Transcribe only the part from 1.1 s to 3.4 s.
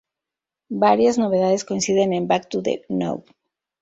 novedades coinciden en Back to the Known.